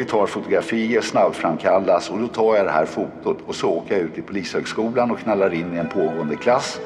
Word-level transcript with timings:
Vi 0.00 0.06
tar 0.06 0.26
fotografier, 0.26 1.00
snabbframkallas 1.00 2.10
och 2.10 2.18
då 2.18 2.26
tar 2.26 2.56
jag 2.56 2.66
det 2.66 2.70
här 2.70 2.86
fotot 2.86 3.38
och 3.46 3.54
så 3.54 3.70
åker 3.70 3.94
jag 3.94 4.04
ut 4.04 4.14
till 4.14 4.22
Polishögskolan 4.22 5.10
och 5.10 5.18
knallar 5.18 5.54
in 5.54 5.74
i 5.74 5.78
en 5.78 5.88
pågående 5.88 6.36
klass 6.36 6.80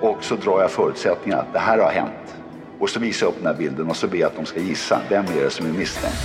och 0.00 0.24
så 0.24 0.36
drar 0.36 0.60
jag 0.60 0.70
förutsättningarna 0.70 1.42
att 1.42 1.52
det 1.52 1.58
här 1.58 1.78
har 1.78 1.90
hänt. 1.90 2.36
Och 2.78 2.90
så 2.90 3.00
visar 3.00 3.26
jag 3.26 3.30
upp 3.32 3.38
den 3.38 3.46
här 3.46 3.54
bilden 3.54 3.90
och 3.90 3.96
så 3.96 4.08
ber 4.08 4.18
jag 4.18 4.26
att 4.26 4.36
de 4.36 4.46
ska 4.46 4.60
gissa 4.60 5.00
vem 5.08 5.24
är 5.24 5.44
det 5.44 5.50
som 5.50 5.66
är 5.66 5.70
misstänkt. 5.70 6.16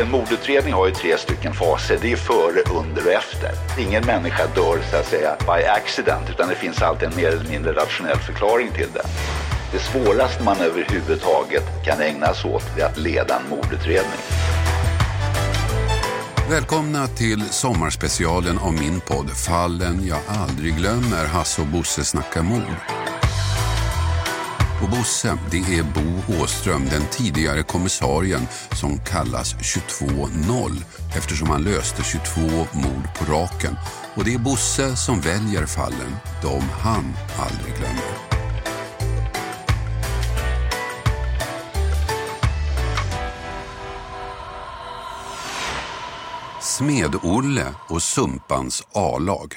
En 0.00 0.10
mordutredning 0.10 0.74
har 0.74 0.86
ju 0.86 0.92
tre 0.92 1.18
stycken 1.18 1.52
faser. 1.52 1.98
Det 2.02 2.12
är 2.12 2.16
före, 2.16 2.80
under 2.80 3.06
och 3.06 3.12
efter. 3.12 3.50
Ingen 3.78 4.06
människa 4.06 4.46
dör 4.54 4.78
så 4.90 4.96
att 4.96 5.06
säga 5.06 5.36
by 5.40 5.64
accident 5.64 6.30
utan 6.30 6.48
det 6.48 6.54
finns 6.54 6.82
alltid 6.82 7.08
en 7.08 7.16
mer 7.16 7.28
eller 7.28 7.50
mindre 7.50 7.72
rationell 7.72 8.18
förklaring 8.18 8.68
till 8.70 8.88
det. 8.94 9.02
Det 9.72 9.78
svåraste 9.78 10.42
man 10.42 10.60
överhuvudtaget 10.60 11.64
kan 11.84 12.00
ägna 12.00 12.34
sig 12.34 12.50
åt 12.50 12.78
är 12.78 12.84
att 12.84 12.98
leda 12.98 13.36
en 13.36 13.48
mordutredning. 13.48 14.20
Välkomna 16.50 17.06
till 17.06 17.42
sommarspecialen 17.50 18.58
av 18.58 18.72
min 18.72 19.00
podd 19.00 19.30
Fallen 19.30 20.06
jag 20.06 20.18
aldrig 20.28 20.76
glömmer, 20.76 21.26
Hasse 21.26 21.62
och 21.62 21.68
Bosse 21.68 22.04
snackar 22.04 22.42
mord. 22.42 22.76
Och 24.82 24.90
Bosse, 24.90 25.38
det 25.50 25.56
är 25.56 25.82
Bo 25.82 26.42
Åström, 26.42 26.88
den 26.90 27.02
tidigare 27.10 27.62
kommissarien 27.62 28.46
som 28.72 28.98
kallas 28.98 29.54
22-0 29.54 30.84
eftersom 31.16 31.50
han 31.50 31.62
löste 31.62 32.02
22 32.02 32.40
mord 32.72 33.14
på 33.18 33.32
raken. 33.32 33.76
Och 34.14 34.24
det 34.24 34.34
är 34.34 34.38
Bosse 34.38 34.96
som 34.96 35.20
väljer 35.20 35.66
fallen, 35.66 36.16
de 36.42 36.62
han 36.82 37.16
aldrig 37.38 37.76
glömmer. 37.78 38.21
Smed-Olle 46.78 47.74
och 47.88 48.02
Sumpans 48.02 48.82
A-lag. 48.92 49.54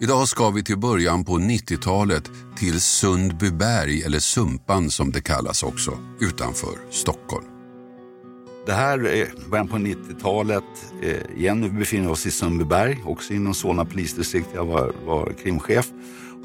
Idag 0.00 0.28
ska 0.28 0.50
vi 0.50 0.64
till 0.64 0.78
början 0.78 1.24
på 1.24 1.32
90-talet 1.32 2.30
till 2.58 2.80
Sundbyberg, 2.80 4.02
eller 4.02 4.18
Sumpan 4.18 4.90
som 4.90 5.12
det 5.12 5.20
kallas 5.20 5.62
också, 5.62 5.98
utanför 6.20 6.78
Stockholm. 6.90 7.44
Det 8.66 8.72
här 8.72 9.06
är 9.06 9.50
början 9.50 9.68
på 9.68 9.76
90-talet. 9.76 10.64
Eh, 11.02 11.38
igen, 11.40 11.62
vi 11.62 11.70
befinner 11.70 12.10
oss 12.10 12.26
i 12.26 12.30
Sundbyberg, 12.30 13.02
också 13.04 13.32
inom 13.32 13.54
Solna 13.54 13.84
polisdistrikt. 13.84 14.48
Jag 14.54 14.64
var, 14.64 14.92
var 15.06 15.32
krimchef. 15.42 15.86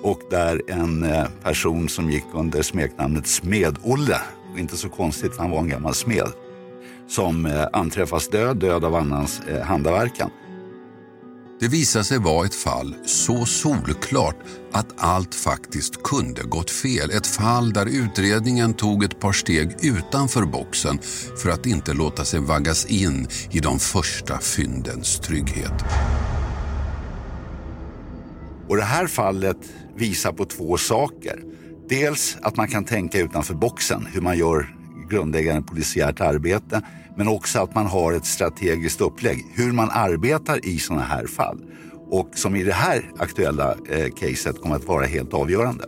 Och 0.02 0.22
där 0.30 0.62
en 0.68 1.04
eh, 1.04 1.26
person 1.44 1.90
som 1.90 2.12
gick 2.12 2.26
under 2.34 2.62
smeknamnet 2.62 3.28
Smed-Olle, 3.28 4.22
inte 4.58 4.78
så 4.78 4.90
konstigt, 4.90 5.38
han 5.38 5.50
var 5.50 5.60
en 5.60 5.70
gammal 5.70 5.94
smed, 5.94 6.32
som 7.08 7.46
eh, 7.46 7.68
anträffas 7.74 8.28
död, 8.28 8.58
död 8.58 8.86
av 8.86 8.96
annans 8.96 9.42
eh, 9.48 9.62
handaverkan. 9.62 10.30
Det 11.62 11.68
visade 11.68 12.06
sig 12.06 12.18
vara 12.18 12.46
ett 12.46 12.56
fall 12.56 12.96
så 13.06 13.46
solklart 13.46 14.36
att 14.72 14.88
allt 14.98 15.36
faktiskt 15.36 16.04
kunde 16.04 16.44
gått 16.44 16.72
fel. 16.72 17.12
Ett 17.12 17.28
fall 17.28 17.74
där 17.74 17.86
utredningen 17.86 18.74
tog 18.74 19.04
ett 19.04 19.20
par 19.20 19.32
steg 19.32 19.76
utanför 19.82 20.46
boxen 20.46 21.00
för 21.38 21.50
att 21.50 21.66
inte 21.66 21.94
låta 21.94 22.26
sig 22.26 22.40
vaggas 22.40 22.86
in 22.86 23.28
i 23.52 23.60
de 23.60 23.80
första 23.80 24.40
fyndens 24.40 25.20
trygghet. 25.20 25.84
Och 28.68 28.78
det 28.78 28.84
här 28.84 29.08
fallet 29.08 29.58
visar 29.96 30.32
på 30.32 30.46
två 30.46 30.78
saker. 30.78 31.44
Dels 31.90 32.38
att 32.42 32.56
man 32.56 32.68
kan 32.68 32.86
tänka 32.86 33.20
utanför 33.20 33.54
boxen, 33.54 34.08
hur 34.14 34.22
man 34.22 34.38
gör 34.38 34.76
grundläggande 35.12 35.62
polisiärt 35.62 36.22
arbete. 36.22 36.82
Men 37.18 37.28
också 37.28 37.60
att 37.60 37.76
man 37.76 37.86
har 37.86 38.14
ett 38.14 38.26
strategiskt 38.26 39.02
upplägg, 39.02 39.46
hur 39.54 39.72
man 39.72 39.90
arbetar 39.92 40.66
i 40.66 40.80
sådana 40.80 41.04
här 41.04 41.28
fall. 41.28 41.58
Och 42.10 42.30
som 42.34 42.56
i 42.56 42.64
det 42.64 42.74
här 42.74 43.12
aktuella 43.20 43.76
eh, 43.90 44.08
caset 44.20 44.62
kommer 44.62 44.76
att 44.76 44.86
vara 44.86 45.06
helt 45.06 45.34
avgörande. 45.34 45.86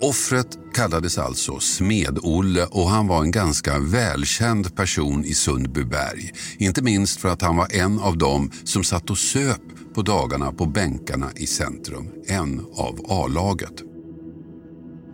Offret 0.00 0.58
kallades 0.74 1.18
alltså 1.18 1.58
Smed-Olle 1.58 2.66
och 2.70 2.88
han 2.88 3.06
var 3.06 3.22
en 3.22 3.30
ganska 3.30 3.78
välkänd 3.78 4.76
person 4.76 5.24
i 5.24 5.34
Sundbyberg. 5.34 6.32
Inte 6.58 6.82
minst 6.82 7.20
för 7.20 7.28
att 7.28 7.42
han 7.42 7.56
var 7.56 7.76
en 7.76 8.00
av 8.00 8.18
dem 8.18 8.50
som 8.64 8.84
satt 8.84 9.10
och 9.10 9.18
söp 9.18 9.60
på 9.94 10.02
dagarna 10.02 10.52
på 10.52 10.66
bänkarna 10.66 11.30
i 11.36 11.46
centrum. 11.46 12.08
En 12.26 12.60
av 12.76 13.00
A-laget. 13.08 13.82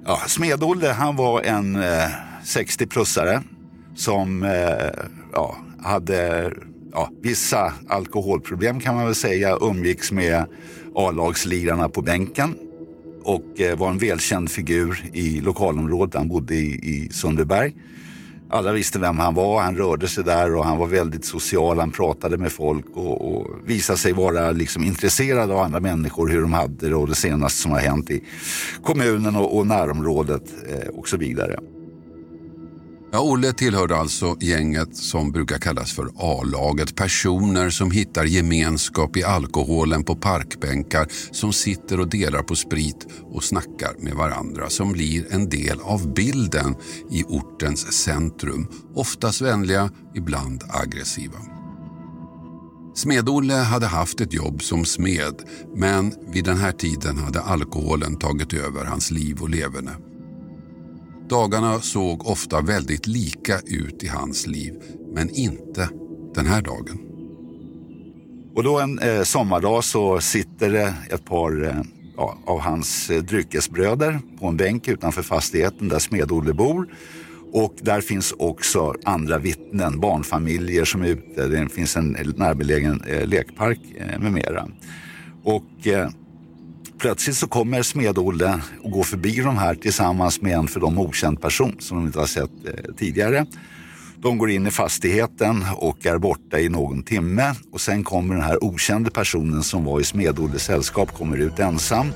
Ja, 0.05 0.21
Smed-Olle 0.27 0.93
han 0.93 1.17
var 1.17 1.43
en 1.43 1.77
eh, 1.77 2.09
60-plussare 2.45 3.41
som 3.95 4.43
eh, 4.43 5.05
ja, 5.33 5.57
hade 5.83 6.53
ja, 6.93 7.11
vissa 7.23 7.73
alkoholproblem 7.89 8.81
kan 8.81 8.95
man 8.95 9.05
väl 9.05 9.15
säga, 9.15 9.59
umgicks 9.61 10.13
med 10.13 10.45
A-lagslirarna 10.95 11.89
på 11.89 12.03
bänken 12.03 12.55
och 13.25 13.61
eh, 13.61 13.79
var 13.79 13.91
en 13.91 13.99
välkänd 13.99 14.51
figur 14.51 15.05
i 15.13 15.41
lokalområdet. 15.41 16.15
Han 16.15 16.29
bodde 16.29 16.55
i, 16.55 16.69
i 16.73 17.09
Sundbyberg. 17.13 17.75
Alla 18.51 18.73
visste 18.73 18.99
vem 18.99 19.19
han 19.19 19.35
var, 19.35 19.63
han 19.63 19.77
rörde 19.77 20.09
sig 20.09 20.25
där 20.25 20.55
och 20.55 20.65
han 20.65 20.79
var 20.79 20.87
väldigt 20.87 21.25
social. 21.25 21.79
Han 21.79 21.91
pratade 21.91 22.39
med 22.39 22.53
folk 22.53 22.87
och, 22.95 23.35
och 23.35 23.47
visade 23.65 23.99
sig 23.99 24.13
vara 24.13 24.51
liksom 24.51 24.85
intresserad 24.85 25.51
av 25.51 25.59
andra 25.59 25.81
människor, 25.81 26.29
hur 26.29 26.41
de 26.41 26.53
hade 26.53 26.89
det 26.89 26.95
och 26.95 27.09
det 27.09 27.15
senaste 27.15 27.63
som 27.63 27.73
har 27.73 27.79
hänt 27.79 28.11
i 28.11 28.25
kommunen 28.83 29.37
och, 29.37 29.57
och 29.57 29.67
närområdet 29.67 30.43
eh, 30.69 30.89
och 30.89 31.09
så 31.09 31.17
vidare. 31.17 31.59
Ja, 33.15 33.21
Olle 33.21 33.53
tillhörde 33.53 33.97
alltså 33.97 34.37
gänget 34.41 34.97
som 34.97 35.33
brukar 35.33 35.59
kallas 35.59 35.93
för 35.93 36.11
A-laget. 36.17 36.97
Personer 36.97 37.71
som 37.71 37.91
hittar 37.91 38.25
gemenskap 38.25 39.17
i 39.17 39.25
alkoholen 39.25 40.05
på 40.05 40.17
parkbänkar, 40.17 41.07
som 41.31 41.53
sitter 41.53 42.01
och 42.01 42.09
delar 42.09 42.43
på 42.43 42.55
sprit 42.55 43.07
och 43.23 43.45
snackar 43.45 43.95
med 43.99 44.15
varandra, 44.15 44.71
som 44.71 44.93
blir 44.93 45.35
en 45.35 45.49
del 45.49 45.81
av 45.81 46.15
bilden 46.15 46.75
i 47.11 47.25
ortens 47.25 47.93
centrum. 47.93 48.69
Oftast 48.95 49.41
vänliga, 49.41 49.91
ibland 50.15 50.63
aggressiva. 50.69 51.39
Smed-Olle 52.95 53.55
hade 53.55 53.87
haft 53.87 54.21
ett 54.21 54.33
jobb 54.33 54.63
som 54.63 54.85
smed, 54.85 55.35
men 55.77 56.15
vid 56.33 56.45
den 56.45 56.57
här 56.57 56.73
tiden 56.73 57.19
hade 57.19 57.41
alkoholen 57.41 58.19
tagit 58.19 58.53
över 58.53 58.85
hans 58.85 59.11
liv 59.11 59.39
och 59.41 59.51
leverne. 59.51 59.97
Dagarna 61.29 61.81
såg 61.81 62.27
ofta 62.27 62.61
väldigt 62.61 63.07
lika 63.07 63.59
ut 63.67 64.03
i 64.03 64.09
hans 64.09 64.47
liv, 64.47 64.75
men 65.15 65.31
inte 65.31 65.89
den 66.35 66.47
här 66.47 66.63
dagen. 66.63 66.99
Och 68.55 68.63
då 68.63 68.81
en 68.81 68.99
eh, 68.99 69.23
sommardag 69.23 69.85
så 69.85 70.21
sitter 70.21 70.71
det 70.71 70.95
ett 71.11 71.25
par 71.25 71.65
eh, 71.65 71.83
ja, 72.17 72.39
av 72.47 72.61
hans 72.61 73.11
eh, 73.11 73.23
dryckesbröder 73.23 74.21
på 74.41 74.47
en 74.47 74.57
bänk 74.57 74.89
utanför 74.89 75.23
fastigheten 75.23 75.89
där 75.89 75.99
Smed-Olle 75.99 76.53
bor. 76.53 76.95
Och 77.53 77.75
där 77.81 78.01
finns 78.01 78.35
också 78.39 78.95
andra 79.05 79.39
vittnen, 79.39 80.01
barnfamiljer 80.01 80.85
som 80.85 81.03
är 81.03 81.07
ute. 81.07 81.49
Det 81.49 81.69
finns 81.69 81.97
en 81.97 82.17
närbelägen 82.37 83.03
eh, 83.07 83.27
lekpark 83.27 83.81
eh, 83.97 84.19
med 84.21 84.33
mera. 84.33 84.69
Och 85.45 85.87
eh, 85.87 86.11
Plötsligt 87.03 87.37
så 87.37 87.47
kommer 87.47 87.83
Smed-Olle 87.83 88.61
och 88.83 88.91
går 88.91 89.03
förbi 89.03 89.41
de 89.41 89.59
här 89.59 89.75
tillsammans 89.75 90.41
med 90.41 90.53
en 90.53 90.69
för 90.69 90.81
dem 90.81 90.99
okänd 90.99 91.41
person 91.41 91.77
som 91.79 91.97
de 91.97 92.07
inte 92.07 92.19
har 92.19 92.27
sett 92.27 92.51
eh, 92.65 92.95
tidigare. 92.99 93.47
De 94.17 94.39
går 94.39 94.51
in 94.51 94.67
i 94.67 94.71
fastigheten 94.71 95.65
och 95.77 96.07
är 96.07 96.19
borta 96.19 96.61
i 96.61 96.69
någon 96.69 97.03
timme 97.03 97.55
och 97.73 97.81
sen 97.81 98.05
kommer 98.05 98.35
den 98.35 98.45
här 98.45 98.65
okände 98.65 99.11
personen 99.11 99.63
som 99.63 99.85
var 99.85 100.01
i 100.01 100.05
Smed-Olles 100.05 100.65
sällskap 100.65 101.15
kommer 101.19 101.37
ut 101.37 101.59
ensam. 101.59 102.07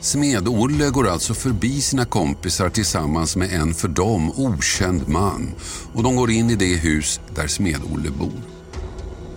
Smed-Olle 0.00 0.90
går 0.90 1.08
alltså 1.08 1.34
förbi 1.34 1.80
sina 1.80 2.04
kompisar 2.04 2.68
tillsammans 2.68 3.36
med 3.36 3.52
en 3.52 3.74
för 3.74 3.88
dem 3.88 4.30
okänd 4.30 5.08
man 5.08 5.54
och 5.92 6.02
de 6.02 6.16
går 6.16 6.30
in 6.30 6.50
i 6.50 6.54
det 6.54 6.76
hus 6.76 7.20
där 7.34 7.46
Smed-Olle 7.46 8.10
bor. 8.10 8.59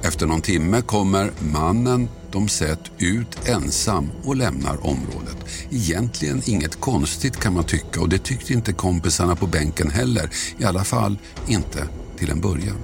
Efter 0.04 0.28
någon 0.28 0.42
timme 0.42 0.82
kommer 0.82 1.32
mannen 1.54 2.10
de 2.32 2.48
sett 2.48 2.92
ut 2.98 3.48
ensam 3.50 4.10
och 4.24 4.36
lämnar 4.36 4.88
området. 4.88 5.38
Egentligen 5.70 6.42
inget 6.46 6.80
konstigt 6.80 7.38
kan 7.38 7.54
man 7.54 7.64
tycka 7.64 8.02
och 8.02 8.10
det 8.10 8.24
tyckte 8.24 8.54
inte 8.54 8.74
kompisarna 8.74 9.36
på 9.36 9.48
bänken 9.48 9.92
heller. 9.92 10.30
I 10.58 10.66
alla 10.66 10.84
fall 10.84 11.18
inte 11.48 11.88
till 12.18 12.30
en 12.30 12.42
början. 12.42 12.78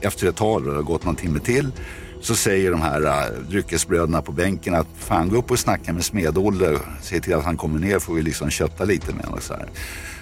Efter 0.00 0.26
ett 0.26 0.36
tag, 0.36 0.64
det 0.64 0.74
har 0.74 0.82
gått 0.82 1.04
någon 1.04 1.16
timme 1.16 1.40
till, 1.40 1.72
så 2.20 2.34
säger 2.34 2.70
de 2.70 2.80
här 2.80 3.02
uh, 3.02 3.48
dryckesbröderna 3.50 4.22
på 4.22 4.32
bänken 4.32 4.74
att 4.74 4.86
fan 4.98 5.28
gå 5.28 5.36
upp 5.36 5.50
och 5.50 5.58
snacka 5.58 5.92
med 5.92 6.04
Smed-Olle, 6.04 6.78
se 7.02 7.20
till 7.20 7.34
att 7.34 7.44
han 7.44 7.56
kommer 7.56 7.78
ner 7.78 7.98
får 7.98 8.14
vi 8.14 8.22
liksom 8.22 8.50
kötta 8.50 8.84
lite 8.84 9.14
med 9.14 9.24
honom. 9.24 9.40
Så, 9.40 9.54
här. 9.54 9.68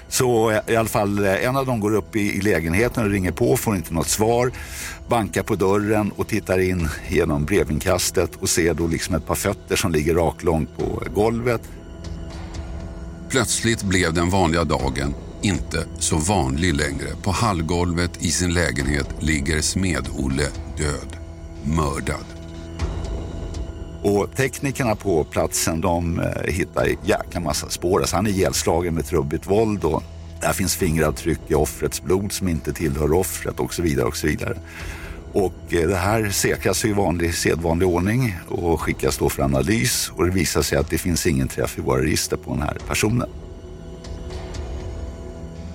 så 0.09 0.51
uh, 0.51 0.59
i 0.67 0.77
alla 0.77 0.89
fall 0.89 1.19
uh, 1.19 1.45
en 1.45 1.57
av 1.57 1.67
dem 1.67 1.81
går 1.81 1.95
upp 1.95 2.17
i, 2.17 2.21
i 2.21 2.41
lägenheten 2.41 3.05
och 3.05 3.11
ringer 3.11 3.33
på, 3.33 3.57
får 3.57 3.77
inte 3.77 3.95
något 3.95 4.09
svar, 4.09 4.53
bankar 5.09 5.43
på 5.43 5.55
dörren 5.55 6.13
och 6.17 6.29
tittar 6.29 6.59
in 6.59 6.89
genom 7.09 7.45
brevinkastet 7.45 8.31
och 8.41 8.49
ser 8.49 8.75
då 8.75 8.87
liksom 8.87 9.15
ett 9.15 9.27
par 9.27 9.35
fötter 9.35 9.77
som 9.77 9.93
ligger 9.93 10.15
raklångt 10.15 10.77
på 10.79 11.03
golvet. 11.15 11.61
Plötsligt 13.29 13.83
blev 13.83 14.15
den 14.15 14.31
vanliga 14.31 14.65
dagen 14.65 15.15
inte 15.43 15.87
så 15.99 16.17
vanlig 16.17 16.75
längre. 16.75 17.09
På 17.23 17.31
hallgolvet 17.31 18.23
i 18.23 18.31
sin 18.31 18.55
lägenhet 18.55 19.09
ligger 19.21 19.63
Smed-Olle 19.63 20.49
död 20.79 21.26
mördad. 21.67 22.25
Och 24.03 24.35
teknikerna 24.37 24.97
på 24.97 25.25
platsen 25.25 25.81
de 25.81 26.21
eh, 26.21 26.53
hittar 26.53 26.87
jäkla 27.05 27.41
massa 27.41 27.69
spår. 27.69 28.01
Alltså 28.01 28.17
han 28.17 28.27
är 28.27 28.31
ihjälslagen 28.31 28.95
med 28.95 29.07
trubbigt 29.07 29.51
våld 29.51 29.85
och 29.85 30.03
där 30.41 30.53
finns 30.53 30.77
fingeravtryck 30.77 31.41
i 31.49 31.55
offrets 31.55 32.03
blod 32.03 32.33
som 32.33 32.49
inte 32.49 32.73
tillhör 32.73 33.13
offret 33.13 33.61
och 33.61 33.75
så 33.75 33.83
vidare. 33.83 34.07
Och 34.07 34.17
så 34.17 34.27
vidare. 34.27 34.59
Och 35.33 35.75
eh, 35.75 35.89
det 35.89 35.97
här 35.97 36.31
säkras 36.31 36.85
i 36.85 36.93
vanlig, 36.93 37.35
sedvanlig 37.35 37.89
ordning 37.89 38.37
och 38.49 38.81
skickas 38.81 39.19
då 39.19 39.29
för 39.29 39.43
analys 39.43 40.13
och 40.17 40.25
det 40.25 40.31
visar 40.31 40.63
sig 40.63 40.79
att 40.79 40.91
det 40.91 40.99
finns 40.99 41.27
ingen 41.27 41.49
träff 41.49 41.79
i 41.79 41.81
våra 41.81 42.03
register 42.03 42.37
på 42.37 42.51
den 42.51 42.63
här 42.63 42.79
personen. 42.89 43.29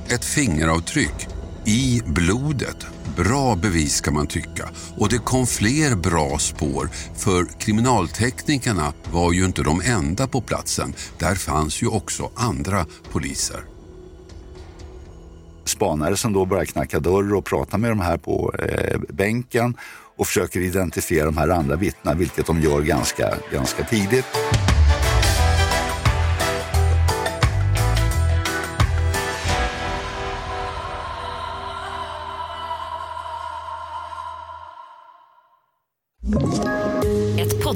Ett 0.10 0.26
fingeravtryck 0.26 1.28
i 1.66 2.02
blodet 2.06 2.88
Bra 3.18 3.56
bevis 3.56 4.02
kan 4.02 4.14
man 4.14 4.28
tycka. 4.28 4.70
Och 4.98 5.10
det 5.10 5.18
kom 5.18 5.48
fler 5.48 5.96
bra 5.96 6.38
spår 6.40 6.90
för 7.16 7.46
kriminalteknikerna 7.60 8.94
var 9.12 9.34
ju 9.34 9.46
inte 9.46 9.64
de 9.64 9.82
enda 9.82 10.28
på 10.28 10.42
platsen. 10.42 10.94
Där 11.20 11.36
fanns 11.36 11.84
ju 11.84 11.88
också 11.88 12.30
andra 12.36 12.86
poliser. 13.12 13.60
Spanare 15.66 16.18
som 16.18 16.34
då 16.34 16.46
börjar 16.46 16.66
knacka 16.66 17.00
dörr 17.00 17.34
och 17.34 17.46
prata 17.46 17.78
med 17.78 17.92
de 17.92 18.00
här 18.00 18.18
på 18.18 18.54
eh, 18.60 19.00
bänken 19.10 19.78
och 20.18 20.28
försöker 20.28 20.60
identifiera 20.60 21.26
de 21.26 21.38
här 21.38 21.50
andra 21.50 21.76
vittnena, 21.76 22.18
vilket 22.18 22.46
de 22.46 22.62
gör 22.62 22.82
ganska, 22.82 23.34
ganska 23.52 23.84
tidigt. 23.84 24.26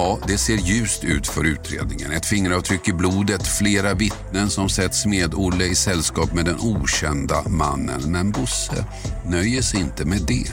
Ja, 0.00 0.18
det 0.26 0.38
ser 0.38 0.56
ljust 0.56 1.04
ut 1.04 1.26
för 1.26 1.44
utredningen. 1.44 2.12
Ett 2.12 2.26
fingeravtryck 2.26 2.88
i 2.88 2.92
blodet, 2.92 3.46
flera 3.46 3.94
vittnen 3.94 4.50
som 4.50 4.68
sett 4.68 4.94
Smed-Olle 4.94 5.64
i 5.64 5.74
sällskap 5.74 6.32
med 6.32 6.44
den 6.44 6.56
okända 6.60 7.48
mannen. 7.48 8.12
Men 8.12 8.30
Bosse 8.30 8.84
nöjer 9.26 9.62
sig 9.62 9.80
inte 9.80 10.04
med 10.04 10.20
det. 10.26 10.52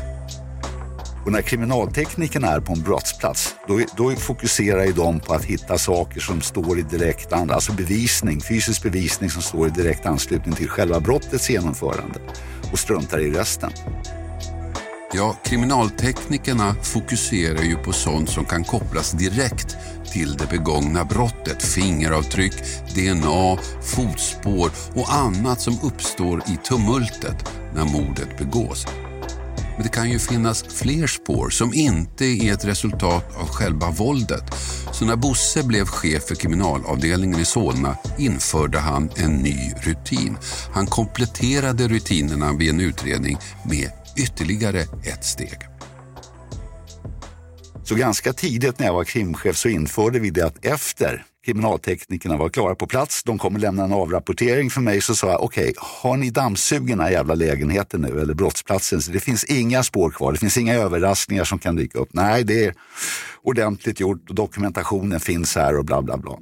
Och 1.26 1.32
när 1.32 1.42
kriminalteknikerna 1.42 2.48
är 2.48 2.60
på 2.60 2.74
en 2.74 2.82
brottsplats, 2.82 3.56
då, 3.68 3.80
då 3.98 4.12
fokuserar 4.12 4.84
ju 4.86 4.92
de 4.92 5.20
på 5.20 5.34
att 5.34 5.46
hitta 5.46 5.78
saker 5.78 6.20
som 6.20 6.42
står 6.42 6.80
i 6.80 6.82
direkt, 6.82 7.34
alltså 7.34 7.74
bevisning, 7.74 8.42
fysisk 8.42 8.84
bevisning 8.84 9.30
som 9.30 9.42
står 9.42 9.68
i 9.68 9.70
direkt 9.70 10.06
anslutning 10.06 10.56
till 10.56 10.70
själva 10.70 11.00
brottets 11.00 11.50
genomförande 11.50 12.20
och 12.72 12.80
struntar 12.80 13.20
i 13.20 13.32
resten. 13.32 13.72
Ja, 15.18 15.36
kriminalteknikerna 15.44 16.76
fokuserar 16.84 17.62
ju 17.62 17.76
på 17.76 17.94
sånt 17.94 18.30
som 18.30 18.46
kan 18.46 18.64
kopplas 18.64 19.12
direkt 19.12 19.78
till 20.12 20.38
det 20.38 20.50
begångna 20.50 21.06
brottet. 21.06 21.64
Fingeravtryck, 21.64 22.54
DNA, 22.96 23.58
fotspår 23.84 24.72
och 24.94 25.14
annat 25.14 25.62
som 25.62 25.80
uppstår 25.84 26.40
i 26.40 26.58
tumultet 26.68 27.50
när 27.76 27.86
mordet 27.86 28.38
begås. 28.38 28.86
Men 29.76 29.84
det 29.84 29.90
kan 29.90 30.12
ju 30.12 30.20
finnas 30.20 30.64
fler 30.64 31.08
spår 31.08 31.50
som 31.50 31.74
inte 31.74 32.26
är 32.26 32.54
ett 32.54 32.66
resultat 32.66 33.36
av 33.38 33.48
själva 33.48 33.92
våldet. 33.92 34.44
Så 34.92 35.06
när 35.06 35.16
Bosse 35.16 35.64
blev 35.64 35.86
chef 35.86 36.24
för 36.24 36.36
kriminalavdelningen 36.36 37.40
i 37.40 37.46
Solna 37.46 37.98
införde 38.18 38.80
han 38.80 39.10
en 39.16 39.32
ny 39.32 39.74
rutin. 39.82 40.38
Han 40.74 40.88
kompletterade 40.88 41.88
rutinerna 41.88 42.54
vid 42.54 42.70
en 42.70 42.82
utredning 42.82 43.38
med 43.64 43.92
ytterligare 44.18 44.82
ett 44.82 45.26
steg. 45.26 45.58
Så 47.84 47.96
ganska 47.96 48.34
tidigt 48.34 48.80
när 48.80 48.86
jag 48.86 48.94
var 48.94 49.04
krimchef 49.04 49.58
så 49.58 49.70
införde 49.70 50.20
vi 50.20 50.30
det 50.30 50.46
att 50.46 50.66
efter 50.66 51.26
kriminalteknikerna 51.46 52.38
var 52.38 52.50
klara 52.50 52.76
på 52.76 52.88
plats, 52.88 53.24
de 53.24 53.38
kommer 53.38 53.60
lämna 53.60 53.84
en 53.84 53.94
avrapportering 53.94 54.70
för 54.70 54.82
mig, 54.82 55.02
så 55.02 55.16
sa 55.16 55.28
jag 55.28 55.44
okej, 55.44 55.64
okay, 55.64 55.74
har 55.78 56.18
ni 56.18 56.30
dammsugit 56.30 56.88
den 56.88 57.00
här 57.00 57.12
jävla 57.12 57.36
lägenheten 57.36 58.02
nu 58.02 58.22
eller 58.22 58.34
brottsplatsen? 58.34 59.02
Så 59.02 59.12
det 59.12 59.20
finns 59.20 59.44
inga 59.44 59.84
spår 59.84 60.10
kvar, 60.10 60.32
det 60.32 60.38
finns 60.38 60.58
inga 60.58 60.74
överraskningar 60.74 61.44
som 61.44 61.60
kan 61.60 61.76
dyka 61.76 62.00
upp. 62.00 62.10
Nej, 62.12 62.44
det 62.44 62.66
är 62.66 62.74
ordentligt 63.44 64.00
gjort 64.00 64.30
och 64.30 64.36
dokumentationen 64.36 65.20
finns 65.20 65.56
här 65.56 65.78
och 65.78 65.86
bla 65.86 66.02
bla 66.02 66.18
bla. 66.18 66.38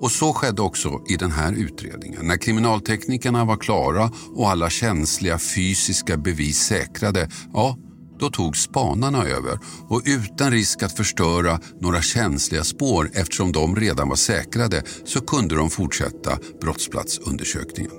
Och 0.00 0.10
så 0.10 0.32
skedde 0.32 0.62
också 0.62 1.02
i 1.08 1.16
den 1.16 1.30
här 1.30 1.52
utredningen. 1.52 2.26
När 2.26 2.36
kriminalteknikerna 2.36 3.44
var 3.44 3.56
klara 3.56 4.10
och 4.34 4.50
alla 4.50 4.70
känsliga 4.70 5.38
fysiska 5.38 6.16
bevis 6.16 6.58
säkrade, 6.58 7.28
ja, 7.52 7.76
då 8.18 8.30
tog 8.30 8.56
spanarna 8.56 9.24
över 9.24 9.58
och 9.88 10.02
utan 10.04 10.50
risk 10.50 10.82
att 10.82 10.96
förstöra 10.96 11.60
några 11.80 12.02
känsliga 12.02 12.64
spår 12.64 13.10
eftersom 13.14 13.52
de 13.52 13.76
redan 13.76 14.08
var 14.08 14.16
säkrade 14.16 14.82
så 15.04 15.20
kunde 15.20 15.54
de 15.54 15.70
fortsätta 15.70 16.38
brottsplatsundersökningen. 16.60 17.92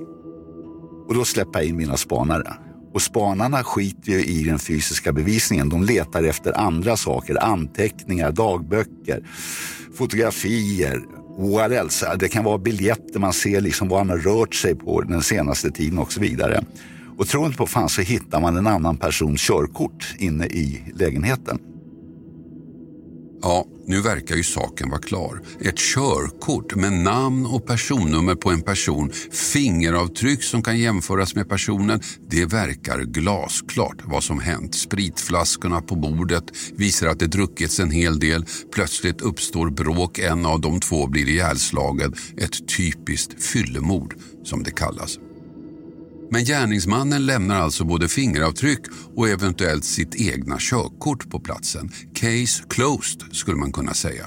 Och 1.08 1.16
då 1.16 1.26
släpper 1.26 1.60
jag 1.60 1.68
in 1.68 1.78
mina 1.78 1.98
spanare. 1.98 2.54
Och 2.94 3.02
spanarna 3.02 3.64
skiter 3.64 4.12
ju 4.12 4.24
i 4.24 4.44
den 4.44 4.60
fysiska 4.60 5.14
bevisningen. 5.14 5.70
De 5.70 5.84
letar 5.84 6.24
efter 6.24 6.58
andra 6.58 6.98
saker, 6.98 7.44
anteckningar, 7.44 8.32
dagböcker, 8.32 9.28
fotografier, 9.98 11.02
what 11.38 11.72
else? 11.72 12.16
Det 12.20 12.28
kan 12.28 12.44
vara 12.44 12.58
biljetter, 12.58 13.20
man 13.20 13.34
ser 13.34 13.62
liksom 13.62 13.88
vad 13.88 14.00
han 14.00 14.10
har 14.10 14.18
rört 14.18 14.56
sig 14.56 14.76
på 14.76 15.02
den 15.02 15.22
senaste 15.22 15.72
tiden 15.72 16.00
och 16.00 16.12
så 16.12 16.20
vidare. 16.20 16.64
Och 17.18 17.28
tror 17.28 17.46
inte 17.46 17.58
på 17.58 17.68
fan 17.68 17.90
så 17.90 18.02
hittar 18.02 18.40
man 18.40 18.58
en 18.58 18.68
annan 18.68 18.98
persons 18.98 19.42
körkort 19.42 20.16
inne 20.20 20.46
i 20.46 20.82
lägenheten. 20.96 21.60
Ja, 23.42 23.66
nu 23.86 24.02
verkar 24.02 24.36
ju 24.36 24.44
saken 24.44 24.90
vara 24.90 25.02
klar. 25.02 25.42
Ett 25.62 25.78
körkort 25.78 26.76
med 26.76 26.94
namn 26.94 27.46
och 27.46 27.66
personnummer 27.66 28.36
på 28.36 28.50
en 28.50 28.62
person, 28.62 29.12
fingeravtryck 29.32 30.44
som 30.44 30.62
kan 30.64 30.80
jämföras 30.80 31.36
med 31.36 31.50
personen. 31.50 32.02
Det 32.30 32.46
verkar 32.46 33.00
glasklart 33.00 33.98
vad 34.06 34.24
som 34.24 34.40
hänt. 34.40 34.76
Spritflaskorna 34.76 35.82
på 35.82 35.96
bordet 35.96 36.44
visar 36.78 37.08
att 37.08 37.20
det 37.20 37.28
druckits 37.28 37.80
en 37.80 37.92
hel 37.92 38.20
del. 38.20 38.46
Plötsligt 38.74 39.22
uppstår 39.22 39.70
bråk, 39.70 40.20
en 40.20 40.46
av 40.46 40.62
de 40.62 40.80
två 40.80 41.08
blir 41.08 41.30
ihjälslagen. 41.30 42.14
Ett 42.38 42.78
typiskt 42.78 43.44
fyllemord 43.44 44.16
som 44.44 44.64
det 44.64 44.72
kallas. 44.72 45.20
Men 46.34 46.44
gärningsmannen 46.44 47.26
lämnar 47.26 47.56
alltså 47.56 47.84
både 47.84 48.08
fingeravtryck 48.08 48.80
och 49.16 49.30
eventuellt 49.30 49.86
sitt 49.86 50.16
egna 50.16 50.58
körkort 50.60 51.30
på 51.30 51.40
platsen. 51.40 51.92
Case 52.14 52.64
closed 52.70 53.22
skulle 53.32 53.58
man 53.58 53.72
kunna 53.72 53.94
säga. 53.94 54.26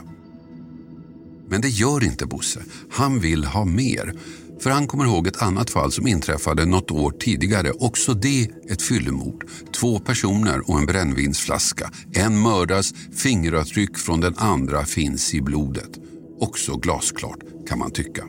Men 1.49 1.61
det 1.61 1.69
gör 1.69 2.05
inte 2.05 2.27
Bosse. 2.27 2.61
Han 2.91 3.21
vill 3.21 3.45
ha 3.45 3.65
mer. 3.65 4.15
För 4.61 4.71
han 4.71 4.87
kommer 4.87 5.05
ihåg 5.05 5.27
ett 5.27 5.43
annat 5.43 5.71
fall 5.71 5.93
som 5.93 6.07
inträffade 6.07 6.65
något 6.65 6.91
år 6.91 7.11
tidigare. 7.11 7.71
Också 7.71 8.15
det 8.15 8.49
ett 8.71 8.83
fyllemord. 8.83 9.47
Två 9.81 9.99
personer 9.99 10.71
och 10.71 10.79
en 10.79 10.87
brännvinsflaska. 10.87 11.91
En 12.13 12.41
mördas, 12.41 12.95
fingeravtryck 13.17 13.99
från 13.99 14.21
den 14.21 14.35
andra 14.37 14.85
finns 14.85 15.35
i 15.35 15.41
blodet. 15.41 15.91
Också 16.41 16.77
glasklart 16.77 17.41
kan 17.69 17.79
man 17.79 17.91
tycka. 17.91 18.25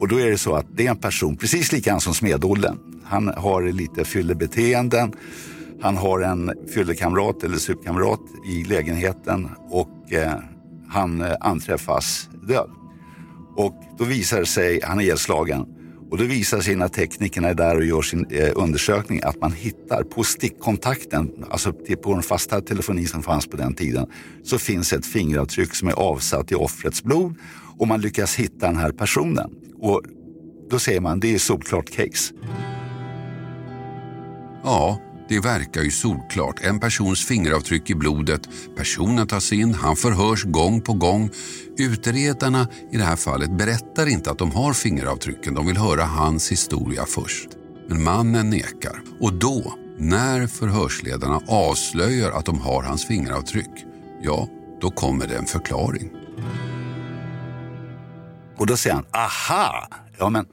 Och 0.00 0.08
då 0.08 0.20
är 0.20 0.30
det 0.30 0.38
så 0.38 0.54
att 0.54 0.66
det 0.76 0.86
är 0.86 0.90
en 0.90 0.96
person 0.96 1.36
precis 1.36 1.72
likadan 1.72 2.00
som 2.00 2.14
Smedolle. 2.14 2.74
Han 3.04 3.28
har 3.28 3.62
lite 3.62 4.04
fyllebeteenden. 4.04 5.12
Han 5.80 5.96
har 5.96 6.20
en 6.20 6.52
fyllekamrat 6.74 7.42
eller 7.42 7.56
supkamrat 7.56 8.20
i 8.46 8.64
lägenheten 8.64 9.48
och 9.70 10.12
eh, 10.12 10.32
han 10.88 11.20
eh, 11.20 11.34
anträffas 11.40 12.28
död. 12.48 12.70
Och 13.56 13.74
då 13.98 14.04
visar 14.04 14.40
det 14.40 14.46
sig, 14.46 14.80
han 14.84 14.98
är 14.98 15.02
ihjälslagen, 15.02 15.66
och 16.10 16.18
då 16.18 16.24
visar 16.24 16.60
sig 16.60 16.76
när 16.76 16.88
teknikerna 16.88 17.48
är 17.48 17.54
där 17.54 17.76
och 17.76 17.84
gör 17.84 18.02
sin 18.02 18.26
eh, 18.30 18.52
undersökning 18.54 19.20
att 19.22 19.40
man 19.40 19.52
hittar 19.52 20.02
på 20.02 20.24
stickkontakten, 20.24 21.44
alltså 21.50 21.72
på 21.72 22.14
den 22.14 22.22
fasta 22.22 22.60
telefoni 22.60 23.06
som 23.06 23.22
fanns 23.22 23.46
på 23.46 23.56
den 23.56 23.74
tiden, 23.74 24.06
så 24.44 24.58
finns 24.58 24.92
ett 24.92 25.06
fingeravtryck 25.06 25.74
som 25.74 25.88
är 25.88 25.92
avsatt 25.92 26.52
i 26.52 26.54
offrets 26.54 27.02
blod 27.02 27.34
och 27.78 27.88
man 27.88 28.00
lyckas 28.00 28.34
hitta 28.34 28.66
den 28.66 28.76
här 28.76 28.92
personen. 28.92 29.50
Och 29.80 30.02
då 30.70 30.78
säger 30.78 31.00
man 31.00 31.20
det 31.20 31.34
är 31.34 31.38
solklart 31.38 31.90
case. 31.90 32.34
Ja, 34.64 35.00
det 35.28 35.40
verkar 35.40 35.82
ju 35.82 35.90
solklart. 35.90 36.64
En 36.64 36.80
persons 36.80 37.26
fingeravtryck 37.26 37.90
i 37.90 37.94
blodet. 37.94 38.48
Personen 38.76 39.26
tas 39.26 39.52
in, 39.52 39.74
han 39.74 39.96
förhörs 39.96 40.44
gång 40.44 40.80
på 40.80 40.92
gång. 40.92 41.30
Utredarna 41.78 42.68
i 42.92 42.96
det 42.96 43.04
här 43.04 43.16
fallet 43.16 43.58
berättar 43.58 44.06
inte 44.06 44.30
att 44.30 44.38
de 44.38 44.50
har 44.50 44.72
fingeravtrycken. 44.72 45.54
De 45.54 45.66
vill 45.66 45.76
höra 45.76 46.04
hans 46.04 46.52
historia 46.52 47.04
först. 47.06 47.48
Men 47.88 48.02
mannen 48.02 48.50
nekar. 48.50 49.02
Och 49.20 49.34
då, 49.34 49.74
när 49.98 50.46
förhörsledarna 50.46 51.40
avslöjar 51.48 52.30
att 52.30 52.44
de 52.44 52.60
har 52.60 52.82
hans 52.82 53.06
fingeravtryck, 53.06 53.84
ja, 54.22 54.48
då 54.80 54.90
kommer 54.90 55.26
det 55.26 55.36
en 55.36 55.46
förklaring. 55.46 56.10
Och 58.58 58.66
då 58.66 58.76
säger 58.76 58.94
han, 58.94 59.06
aha, 59.12 59.88
ja 60.18 60.28
men 60.28 60.46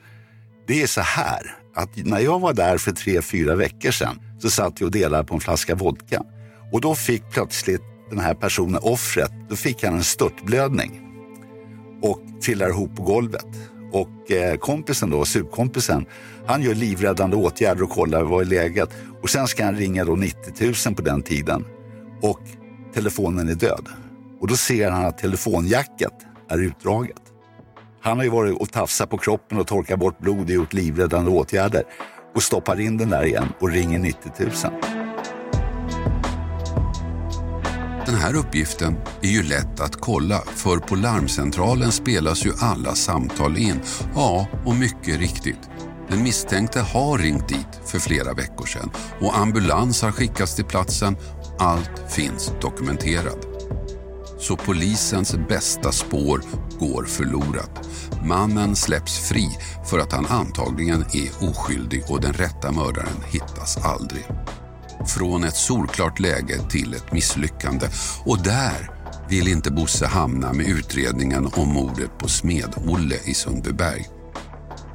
det 0.67 0.81
är 0.81 0.87
så 0.87 1.01
här 1.01 1.55
att 1.75 1.89
när 1.95 2.19
jag 2.19 2.39
var 2.39 2.53
där 2.53 2.77
för 2.77 2.91
tre, 2.91 3.21
fyra 3.21 3.55
veckor 3.55 3.91
sedan 3.91 4.19
så 4.39 4.49
satt 4.49 4.81
vi 4.81 4.85
och 4.85 4.91
delade 4.91 5.23
på 5.23 5.33
en 5.33 5.39
flaska 5.39 5.75
vodka. 5.75 6.23
Och 6.71 6.81
då 6.81 6.95
fick 6.95 7.23
plötsligt 7.31 7.81
den 8.09 8.19
här 8.19 8.33
personen, 8.33 8.79
offret, 8.81 9.31
då 9.49 9.55
fick 9.55 9.83
han 9.83 9.93
en 9.93 10.03
störtblödning 10.03 11.01
och 12.01 12.19
trillar 12.43 12.69
ihop 12.69 12.95
på 12.95 13.03
golvet. 13.03 13.45
Och 13.91 14.31
eh, 14.31 14.57
kompisen 14.57 15.09
då, 15.09 15.25
supkompisen, 15.25 16.05
han 16.45 16.61
gör 16.61 16.75
livräddande 16.75 17.35
åtgärder 17.35 17.83
och 17.83 17.89
kollar 17.89 18.23
vad 18.23 18.41
är 18.41 18.45
läget. 18.45 18.89
Och 19.21 19.29
sen 19.29 19.47
ska 19.47 19.65
han 19.65 19.75
ringa 19.75 20.05
då 20.05 20.15
90 20.15 20.73
000 20.85 20.95
på 20.95 21.01
den 21.01 21.21
tiden. 21.21 21.65
Och 22.21 22.41
telefonen 22.93 23.49
är 23.49 23.55
död. 23.55 23.87
Och 24.39 24.47
då 24.47 24.55
ser 24.55 24.91
han 24.91 25.05
att 25.05 25.17
telefonjacket 25.17 26.13
är 26.49 26.57
utdraget. 26.57 27.22
Han 28.03 28.17
har 28.17 28.23
ju 28.23 28.29
varit 28.29 28.61
och 28.61 28.71
tafsat 28.71 29.09
på 29.09 29.17
kroppen 29.17 29.59
och 29.59 29.67
torkat 29.67 29.99
bort 29.99 30.19
blod 30.19 30.43
och 30.43 30.49
gjort 30.49 30.73
livräddande 30.73 31.31
åtgärder 31.31 31.83
och 32.35 32.43
stoppar 32.43 32.79
in 32.79 32.97
den 32.97 33.09
där 33.09 33.25
igen 33.25 33.47
och 33.59 33.71
ringer 33.71 33.99
90 33.99 34.31
000. 34.39 34.49
Den 38.05 38.15
här 38.15 38.35
uppgiften 38.35 38.95
är 39.21 39.27
ju 39.27 39.43
lätt 39.43 39.79
att 39.79 39.95
kolla 39.95 40.39
för 40.39 40.77
på 40.77 40.95
larmcentralen 40.95 41.91
spelas 41.91 42.45
ju 42.45 42.51
alla 42.59 42.95
samtal 42.95 43.57
in. 43.57 43.79
Ja, 44.15 44.47
och 44.65 44.75
mycket 44.75 45.19
riktigt. 45.19 45.69
Den 46.09 46.23
misstänkte 46.23 46.79
har 46.79 47.17
ringt 47.17 47.49
dit 47.49 47.81
för 47.85 47.99
flera 47.99 48.33
veckor 48.33 48.65
sedan 48.65 48.91
och 49.21 49.37
ambulans 49.37 50.01
har 50.01 50.11
skickats 50.11 50.55
till 50.55 50.65
platsen. 50.65 51.17
Allt 51.59 52.11
finns 52.11 52.53
dokumenterat. 52.61 53.47
Så 54.39 54.57
polisens 54.57 55.35
bästa 55.49 55.91
spår 55.91 56.41
går 56.79 57.03
förlorat. 57.03 57.89
Mannen 58.21 58.75
släpps 58.75 59.19
fri 59.19 59.49
för 59.89 59.99
att 59.99 60.11
han 60.11 60.25
antagligen 60.25 61.01
är 61.01 61.49
oskyldig 61.49 62.03
och 62.07 62.21
den 62.21 62.33
rätta 62.33 62.71
mördaren 62.71 63.23
hittas 63.31 63.77
aldrig. 63.77 64.25
Från 65.07 65.43
ett 65.43 65.55
solklart 65.55 66.19
läge 66.19 66.59
till 66.69 66.93
ett 66.93 67.11
misslyckande. 67.11 67.87
Och 68.25 68.43
där 68.43 68.91
vill 69.29 69.47
inte 69.47 69.71
Bosse 69.71 70.07
hamna 70.07 70.53
med 70.53 70.65
utredningen 70.67 71.49
om 71.53 71.69
mordet 71.69 72.17
på 72.17 72.27
Smed-Olle 72.27 73.15
i 73.25 73.33
Sundbyberg. 73.33 74.07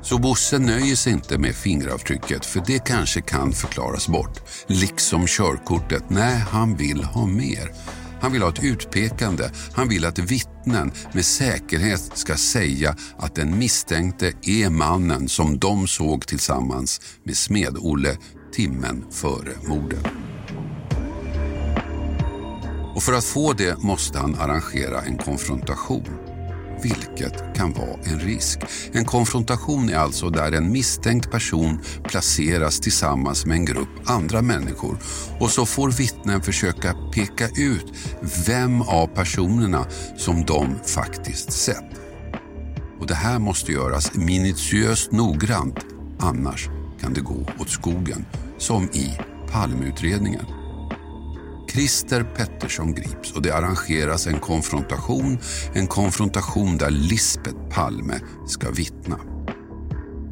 Så 0.02 0.18
Bosse 0.18 0.58
nöjer 0.58 0.96
sig 0.96 1.12
inte 1.12 1.38
med 1.38 1.54
fingeravtrycket 1.54 2.46
för 2.46 2.62
det 2.66 2.84
kanske 2.84 3.20
kan 3.20 3.52
förklaras 3.52 4.08
bort. 4.08 4.40
Liksom 4.66 5.26
körkortet. 5.26 6.04
Nej, 6.08 6.36
han 6.50 6.76
vill 6.76 7.04
ha 7.04 7.26
mer. 7.26 7.72
Han 8.20 8.32
vill 8.32 8.42
ha 8.42 8.48
ett 8.48 8.64
utpekande. 8.64 9.50
Han 9.72 9.88
vill 9.88 10.04
att 10.04 10.18
vittnen 10.18 10.92
med 11.12 11.24
säkerhet 11.24 12.10
ska 12.14 12.36
säga 12.36 12.96
att 13.18 13.34
den 13.34 13.58
misstänkte 13.58 14.32
är 14.42 14.70
mannen 14.70 15.28
som 15.28 15.58
de 15.58 15.88
såg 15.88 16.26
tillsammans 16.26 17.00
med 17.24 17.36
Smed-Olle 17.36 18.16
timmen 18.52 19.04
före 19.10 19.52
mordet. 19.68 20.06
Och 22.94 23.02
för 23.02 23.12
att 23.12 23.24
få 23.24 23.52
det 23.52 23.82
måste 23.82 24.18
han 24.18 24.34
arrangera 24.34 25.02
en 25.02 25.18
konfrontation 25.18 26.27
vilket 26.82 27.54
kan 27.56 27.72
vara 27.72 27.98
en 28.04 28.20
risk. 28.20 28.58
En 28.92 29.04
konfrontation 29.04 29.88
är 29.88 29.96
alltså 29.96 30.30
där 30.30 30.52
en 30.52 30.72
misstänkt 30.72 31.30
person 31.30 31.78
placeras 32.02 32.80
tillsammans 32.80 33.46
med 33.46 33.56
en 33.56 33.64
grupp 33.64 33.88
andra 34.04 34.42
människor 34.42 34.98
och 35.40 35.50
så 35.50 35.66
får 35.66 35.90
vittnen 35.90 36.42
försöka 36.42 36.94
peka 37.14 37.48
ut 37.56 37.92
vem 38.46 38.82
av 38.82 39.06
personerna 39.06 39.86
som 40.16 40.44
de 40.44 40.74
faktiskt 40.86 41.52
sett. 41.52 41.84
Och 43.00 43.06
Det 43.06 43.14
här 43.14 43.38
måste 43.38 43.72
göras 43.72 44.14
minutiöst 44.14 45.12
noggrant, 45.12 45.78
annars 46.18 46.68
kan 47.00 47.14
det 47.14 47.20
gå 47.20 47.46
åt 47.58 47.70
skogen, 47.70 48.24
som 48.58 48.84
i 48.84 49.18
Palmeutredningen. 49.52 50.57
Christer 51.70 52.22
Pettersson 52.36 52.94
grips 52.94 53.32
och 53.32 53.42
det 53.42 53.50
arrangeras 53.50 54.26
en 54.26 54.40
konfrontation. 54.40 55.38
En 55.72 55.86
konfrontation 55.86 56.76
där 56.76 56.90
Lisbeth 56.90 57.68
Palme 57.70 58.20
ska 58.46 58.70
vittna. 58.70 59.18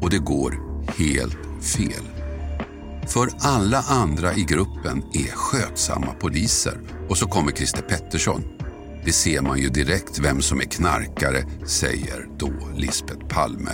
Och 0.01 0.09
det 0.09 0.17
går 0.17 0.59
helt 0.97 1.37
fel. 1.61 2.03
För 3.07 3.29
alla 3.39 3.77
andra 3.77 4.33
i 4.33 4.43
gruppen 4.43 5.03
är 5.13 5.35
skötsamma 5.35 6.13
poliser 6.13 6.79
och 7.09 7.17
så 7.17 7.27
kommer 7.27 7.51
Christer 7.51 7.81
Pettersson. 7.81 8.43
Det 9.05 9.11
ser 9.11 9.41
man 9.41 9.59
ju 9.59 9.69
direkt 9.69 10.19
vem 10.19 10.41
som 10.41 10.59
är 10.59 10.65
knarkare, 10.65 11.43
säger 11.67 12.27
då 12.37 12.51
Lisbeth 12.75 13.27
Palme. 13.27 13.71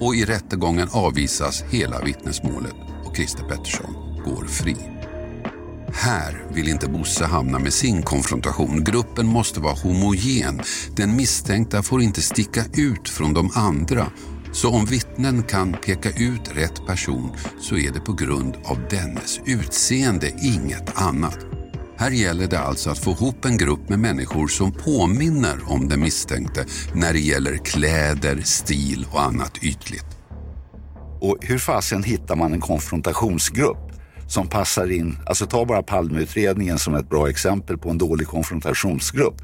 Och 0.00 0.14
i 0.14 0.24
rättegången 0.24 0.88
avvisas 0.92 1.62
hela 1.62 2.00
vittnesmålet 2.00 2.74
och 3.04 3.16
Christer 3.16 3.42
Pettersson 3.42 3.94
går 4.24 4.44
fri. 4.44 4.97
Här 6.00 6.42
vill 6.54 6.68
inte 6.68 6.88
Bosse 6.88 7.24
hamna 7.24 7.58
med 7.58 7.72
sin 7.72 8.02
konfrontation. 8.02 8.84
Gruppen 8.84 9.26
måste 9.26 9.60
vara 9.60 9.74
homogen. 9.74 10.60
Den 10.96 11.16
misstänkta 11.16 11.82
får 11.82 12.02
inte 12.02 12.22
sticka 12.22 12.64
ut 12.74 13.08
från 13.08 13.34
de 13.34 13.50
andra. 13.54 14.06
Så 14.52 14.70
om 14.70 14.84
vittnen 14.84 15.42
kan 15.42 15.72
peka 15.72 16.10
ut 16.10 16.56
rätt 16.56 16.86
person 16.86 17.30
så 17.60 17.76
är 17.76 17.90
det 17.92 18.00
på 18.00 18.12
grund 18.12 18.56
av 18.64 18.78
dennes 18.90 19.40
utseende, 19.46 20.32
inget 20.42 21.02
annat. 21.02 21.38
Här 21.96 22.10
gäller 22.10 22.46
det 22.46 22.60
alltså 22.60 22.90
att 22.90 22.98
få 22.98 23.10
ihop 23.10 23.44
en 23.44 23.56
grupp 23.56 23.88
med 23.88 23.98
människor 23.98 24.48
som 24.48 24.72
påminner 24.72 25.58
om 25.66 25.88
den 25.88 26.00
misstänkte 26.00 26.64
när 26.94 27.12
det 27.12 27.20
gäller 27.20 27.56
kläder, 27.56 28.40
stil 28.44 29.06
och 29.10 29.22
annat 29.22 29.58
ytligt. 29.62 30.06
Och 31.20 31.36
hur 31.40 31.58
fasen 31.58 32.02
hittar 32.02 32.36
man 32.36 32.52
en 32.52 32.60
konfrontationsgrupp? 32.60 33.87
Som 34.28 34.48
passar 34.48 34.92
in, 34.92 35.18
alltså 35.26 35.46
ta 35.46 35.64
bara 35.64 35.82
Palmeutredningen 35.82 36.78
som 36.78 36.94
ett 36.94 37.08
bra 37.08 37.28
exempel 37.30 37.78
på 37.78 37.90
en 37.90 37.98
dålig 37.98 38.26
konfrontationsgrupp. 38.26 39.42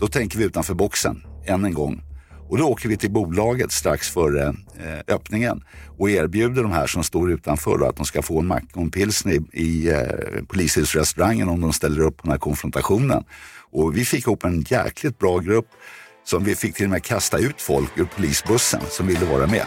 Då 0.00 0.06
tänker 0.06 0.38
vi 0.38 0.44
utanför 0.44 0.74
boxen, 0.74 1.22
än 1.46 1.64
en 1.64 1.74
gång. 1.74 2.02
Och 2.48 2.58
då 2.58 2.64
åker 2.64 2.88
vi 2.88 2.96
till 2.96 3.10
bolaget 3.10 3.72
strax 3.72 4.08
före 4.08 4.46
eh, 4.48 5.14
öppningen 5.14 5.62
och 5.98 6.10
erbjuder 6.10 6.62
de 6.62 6.72
här 6.72 6.86
som 6.86 7.04
står 7.04 7.32
utanför 7.32 7.88
att 7.88 7.96
de 7.96 8.04
ska 8.04 8.22
få 8.22 8.40
en 8.40 8.46
macka 8.46 8.66
och 8.74 8.82
en 8.82 8.90
pilsner 8.90 9.32
i, 9.32 9.40
i 9.52 9.90
eh, 9.90 10.44
polishusrestaurangen 10.48 11.48
om 11.48 11.60
de 11.60 11.72
ställer 11.72 12.00
upp 12.00 12.16
på 12.16 12.22
den 12.22 12.32
här 12.32 12.38
konfrontationen. 12.38 13.24
Och 13.72 13.96
vi 13.96 14.04
fick 14.04 14.26
ihop 14.26 14.44
en 14.44 14.60
jäkligt 14.60 15.18
bra 15.18 15.38
grupp 15.38 15.68
som 16.24 16.44
vi 16.44 16.54
fick 16.54 16.74
till 16.74 16.84
och 16.84 16.90
med 16.90 17.02
kasta 17.02 17.38
ut 17.38 17.60
folk 17.60 17.98
ur 17.98 18.04
polisbussen 18.04 18.80
som 18.90 19.06
ville 19.06 19.26
vara 19.26 19.46
med. 19.46 19.66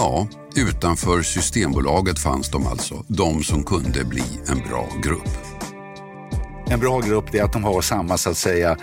Ja, 0.00 0.26
utanför 0.56 1.22
Systembolaget 1.22 2.18
fanns 2.18 2.50
de 2.50 2.66
alltså. 2.66 3.04
De 3.08 3.42
som 3.42 3.64
kunde 3.64 4.04
bli 4.04 4.24
en 4.46 4.58
bra 4.68 4.88
grupp. 5.02 5.49
En 6.70 6.80
bra 6.80 7.00
grupp 7.00 7.34
är 7.34 7.42
att 7.42 7.52
de 7.52 7.64
har 7.64 7.80
samma 7.82 8.18
så 8.18 8.30
att 8.30 8.36
säga 8.36 8.76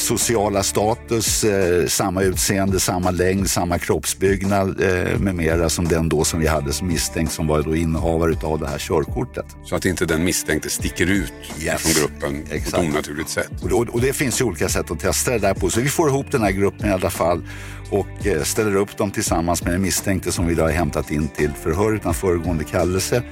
sociala 0.00 0.62
status, 0.62 1.44
eh, 1.44 1.86
samma 1.86 2.22
utseende, 2.22 2.80
samma 2.80 3.10
längd, 3.10 3.50
samma 3.50 3.78
kroppsbyggnad 3.78 4.80
eh, 4.80 5.18
med 5.18 5.34
mera 5.34 5.68
som 5.68 5.88
den 5.88 6.08
då 6.08 6.24
som 6.24 6.40
vi 6.40 6.46
hade 6.46 6.72
som 6.72 6.88
misstänkt 6.88 7.32
som 7.32 7.46
var 7.46 7.62
då 7.62 7.76
innehavare 7.76 8.34
av 8.42 8.58
det 8.60 8.68
här 8.68 8.78
körkortet. 8.78 9.46
Så 9.64 9.76
att 9.76 9.84
inte 9.84 10.04
den 10.06 10.24
misstänkte 10.24 10.70
sticker 10.70 11.06
ut 11.06 11.32
Yes. 11.60 11.82
från 11.82 11.92
gruppen 12.02 12.48
på 12.48 12.54
Exakt. 12.54 12.74
ett 12.84 12.90
onaturligt 12.90 13.28
sätt. 13.30 13.50
Och, 13.62 13.72
och, 13.72 13.88
och 13.88 14.00
det 14.00 14.12
finns 14.12 14.40
ju 14.40 14.44
olika 14.44 14.68
sätt 14.68 14.90
att 14.90 15.00
testa 15.00 15.30
det 15.30 15.38
där 15.38 15.54
på. 15.54 15.70
Så 15.70 15.80
vi 15.80 15.88
får 15.88 16.08
ihop 16.08 16.26
den 16.30 16.42
här 16.42 16.50
gruppen 16.50 16.88
i 16.88 16.92
alla 16.92 17.10
fall 17.10 17.42
och 17.90 18.26
eh, 18.26 18.42
ställer 18.42 18.76
upp 18.76 18.96
dem 18.96 19.10
tillsammans 19.10 19.64
med 19.64 19.72
den 19.72 19.82
misstänkte 19.82 20.32
som 20.32 20.46
vi 20.46 20.54
då 20.54 20.62
har 20.62 20.70
hämtat 20.70 21.10
in 21.10 21.28
till 21.28 21.50
förhör 21.62 21.94
utan 21.94 22.14
föregående 22.14 22.64
kallelse. 22.64 23.22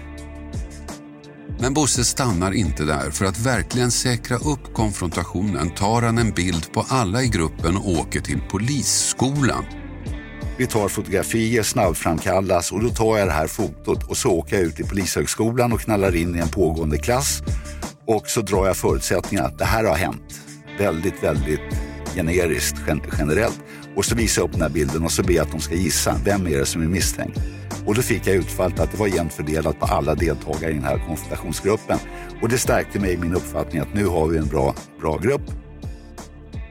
Men 1.59 1.75
Bosse 1.75 2.05
stannar 2.05 2.53
inte 2.53 2.85
där. 2.85 3.11
För 3.11 3.25
att 3.25 3.39
verkligen 3.39 3.91
säkra 3.91 4.37
upp 4.37 4.75
konfrontationen 4.75 5.71
tar 5.71 6.03
han 6.03 6.19
en 6.19 6.31
bild 6.31 6.73
på 6.73 6.87
alla 6.89 7.23
i 7.23 7.29
gruppen 7.29 7.77
och 7.77 7.91
åker 7.91 8.21
till 8.21 8.41
polisskolan. 8.51 9.65
Vi 10.59 10.67
tar 10.67 10.89
fotografier, 10.89 11.63
snabbframkallas 11.63 12.73
och 12.73 12.83
då 12.83 12.89
tar 12.89 13.19
jag 13.19 13.29
det 13.29 13.33
här 13.33 13.47
fotot 13.47 14.11
och 14.11 14.17
så 14.17 14.31
åker 14.31 14.57
jag 14.57 14.65
ut 14.65 14.77
till 14.77 14.85
Polishögskolan 14.85 15.73
och 15.73 15.81
knallar 15.81 16.17
in 16.17 16.37
i 16.37 16.39
en 16.39 16.49
pågående 16.49 16.99
klass. 16.99 17.43
Och 18.07 18.27
så 18.27 18.41
drar 18.41 18.67
jag 18.67 18.77
förutsättningarna 18.77 19.49
att 19.49 19.59
det 19.59 19.65
här 19.65 19.85
har 19.85 19.97
hänt. 19.97 20.41
Väldigt, 20.79 21.23
väldigt 21.23 21.61
generiskt, 22.15 22.77
generellt. 23.19 23.61
Och 23.97 24.05
så 24.05 24.15
visar 24.15 24.43
jag 24.43 24.49
upp 24.49 24.53
den 24.53 24.63
här 24.63 24.69
bilden 24.69 25.05
och 25.05 25.13
så 25.13 25.23
ber 25.23 25.35
jag 25.35 25.47
att 25.47 25.53
de 25.53 25.61
ska 25.61 25.75
gissa. 25.75 26.21
Vem 26.25 26.47
är 26.47 26.59
det 26.59 26.67
som 26.67 26.83
är 26.83 26.87
misstänkt? 26.87 27.41
Och 27.87 27.95
då 27.95 28.03
fick 28.03 28.27
jag 28.27 28.37
utfallet 28.37 28.81
att 28.81 28.91
det 28.91 28.97
var 28.97 29.07
jämnt 29.07 29.33
fördelat 29.33 29.81
på 29.81 29.87
alla 29.87 30.15
deltagare 30.15 30.71
i 30.71 30.75
den 30.75 30.85
här 30.85 31.07
konsultationsgruppen. 31.07 31.99
Och 32.43 32.49
det 32.49 32.59
stärkte 32.59 33.01
mig 33.01 33.13
i 33.13 33.17
min 33.17 33.35
uppfattning 33.35 33.83
att 33.83 33.95
nu 33.95 34.07
har 34.07 34.27
vi 34.27 34.39
en 34.39 34.49
bra, 34.49 34.75
bra 35.01 35.19
grupp. 35.19 35.51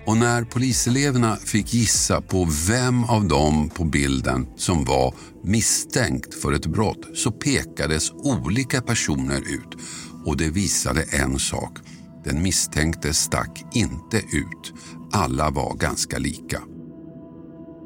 Och 0.06 0.18
när 0.18 0.44
poliseleverna 0.44 1.36
fick 1.36 1.74
gissa 1.74 2.22
på 2.22 2.48
vem 2.68 3.04
av 3.04 3.28
dem 3.28 3.70
på 3.70 3.84
bilden 3.84 4.48
som 4.56 4.86
var 4.86 5.14
misstänkt 5.44 6.34
för 6.34 6.54
ett 6.54 6.66
brott 6.66 7.18
så 7.18 7.32
pekades 7.32 8.12
olika 8.12 8.82
personer 8.82 9.40
ut 9.40 9.78
och 10.26 10.38
det 10.38 10.50
visade 10.50 11.04
en 11.04 11.40
sak. 11.40 11.78
Den 12.26 12.42
misstänkte 12.42 13.14
stack 13.14 13.66
inte 13.74 14.18
ut. 14.18 14.74
Alla 15.12 15.50
var 15.50 15.76
ganska 15.76 16.18
lika. 16.18 16.62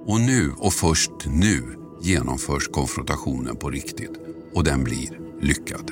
Och 0.05 0.21
nu 0.21 0.51
och 0.57 0.73
först 0.73 1.11
nu 1.25 1.86
genomförs 2.01 2.67
konfrontationen 2.67 3.55
på 3.55 3.69
riktigt 3.69 4.11
och 4.53 4.63
den 4.63 4.83
blir 4.83 5.19
lyckad. 5.41 5.91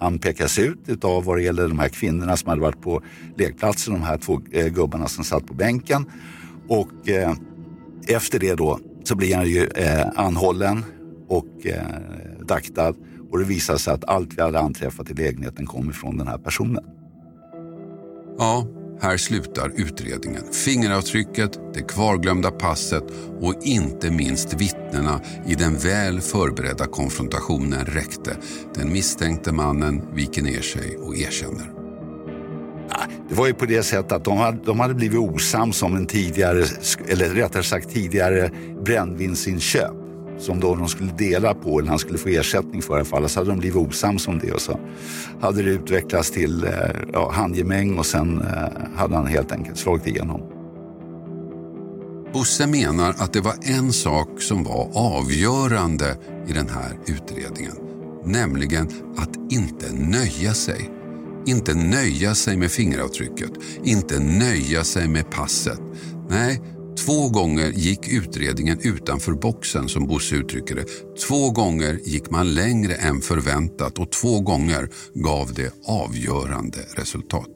Han 0.00 0.18
pekas 0.18 0.58
ut 0.58 1.04
av 1.04 1.24
vad 1.24 1.36
det 1.36 1.42
gäller 1.42 1.68
de 1.68 1.78
här 1.78 1.88
kvinnorna 1.88 2.36
som 2.36 2.48
hade 2.48 2.60
varit 2.60 2.80
på 2.80 3.02
lekplatsen, 3.36 3.94
de 3.94 4.02
här 4.02 4.18
två 4.18 4.40
eh, 4.52 4.66
gubbarna 4.66 5.08
som 5.08 5.24
satt 5.24 5.46
på 5.46 5.54
bänken. 5.54 6.06
Och 6.68 7.08
eh, 7.08 7.34
efter 8.06 8.38
det 8.38 8.54
då 8.54 8.80
så 9.04 9.16
blir 9.16 9.36
han 9.36 9.46
ju 9.46 9.66
eh, 9.66 10.06
anhållen 10.16 10.84
och 11.28 11.66
eh, 11.66 11.82
daktad. 12.46 12.94
Och 13.30 13.38
det 13.38 13.44
visar 13.44 13.76
sig 13.76 13.94
att 13.94 14.04
allt 14.04 14.38
vi 14.38 14.42
hade 14.42 14.58
anträffat 14.58 15.10
i 15.10 15.14
lägenheten 15.14 15.66
kom 15.66 15.90
ifrån 15.90 16.16
den 16.16 16.28
här 16.28 16.38
personen. 16.38 16.84
Ja, 18.38 18.66
här 19.00 19.16
slutar 19.16 19.72
utredningen. 19.76 20.42
Fingeravtrycket, 20.52 21.58
det 21.74 21.82
kvarglömda 21.82 22.50
passet 22.50 23.04
och 23.40 23.54
inte 23.62 24.10
minst 24.10 24.54
vittnena 24.54 25.20
i 25.46 25.54
den 25.54 25.76
väl 25.76 26.20
förberedda 26.20 26.86
konfrontationen 26.86 27.84
räckte. 27.86 28.36
Den 28.74 28.92
misstänkte 28.92 29.52
mannen 29.52 30.02
viker 30.14 30.42
ner 30.42 30.62
sig 30.62 30.96
och 30.96 31.16
erkänner. 31.16 31.70
Det 33.28 33.34
var 33.34 33.46
ju 33.46 33.54
på 33.54 33.66
det 33.66 33.82
sättet 33.82 34.12
att 34.12 34.24
de 34.24 34.38
hade, 34.38 34.58
de 34.64 34.80
hade 34.80 34.94
blivit 34.94 35.18
osams 35.18 35.82
om 35.82 35.96
en 35.96 36.06
tidigare, 36.06 36.64
eller 37.08 37.28
rättare 37.28 37.62
sagt 37.62 37.90
tidigare 37.90 38.50
brännvinsinköp 38.84 40.03
som 40.38 40.60
då 40.60 40.74
de 40.74 40.88
skulle 40.88 41.12
dela 41.12 41.54
på, 41.54 41.78
eller 41.78 41.88
han 41.88 41.98
skulle 41.98 42.18
få 42.18 42.28
ersättning 42.28 42.82
för 42.82 42.94
i 42.94 42.96
alla 42.96 43.04
fall. 43.04 43.28
Så 43.28 43.40
hade 43.40 43.50
de 43.50 43.58
blivit 43.58 43.76
osams 43.76 44.28
om 44.28 44.38
det 44.38 44.52
och 44.52 44.60
så 44.60 44.78
hade 45.40 45.62
det 45.62 45.70
utvecklats 45.70 46.30
till 46.30 46.64
eh, 46.64 46.70
ja, 47.12 47.30
handgemäng 47.30 47.98
och 47.98 48.06
sen 48.06 48.40
eh, 48.40 48.96
hade 48.96 49.16
han 49.16 49.26
helt 49.26 49.52
enkelt 49.52 49.78
slagit 49.78 50.06
igenom. 50.06 50.40
Bosse 52.32 52.66
menar 52.66 53.10
att 53.10 53.32
det 53.32 53.40
var 53.40 53.54
en 53.62 53.92
sak 53.92 54.28
som 54.42 54.64
var 54.64 54.88
avgörande 54.94 56.16
i 56.48 56.52
den 56.52 56.68
här 56.68 56.98
utredningen. 57.06 57.72
Nämligen 58.24 58.88
att 59.16 59.52
inte 59.52 59.92
nöja 59.92 60.54
sig. 60.54 60.90
Inte 61.46 61.74
nöja 61.74 62.34
sig 62.34 62.56
med 62.56 62.70
fingeravtrycket, 62.70 63.50
inte 63.82 64.18
nöja 64.18 64.84
sig 64.84 65.08
med 65.08 65.30
passet. 65.30 65.80
Nej, 66.28 66.60
två 66.96 67.28
gånger 67.28 67.70
gick 67.70 68.08
utredningen 68.08 68.78
utanför 68.82 69.32
boxen 69.32 69.88
som 69.88 70.06
Bosse 70.06 70.36
uttrycker 70.36 70.74
det. 70.74 70.84
Två 71.28 71.50
gånger 71.50 72.00
gick 72.04 72.30
man 72.30 72.54
längre 72.54 72.94
än 72.94 73.20
förväntat 73.20 73.98
och 73.98 74.12
två 74.12 74.40
gånger 74.40 74.88
gav 75.14 75.54
det 75.54 75.74
avgörande 75.86 76.78
resultat. 76.96 77.50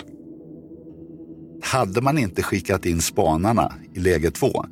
Hade 1.62 2.00
man 2.00 2.18
inte 2.18 2.42
skickat 2.42 2.86
in 2.86 3.02
spanarna 3.02 3.74
i 3.94 4.00
läge 4.00 4.30
två 4.30 4.64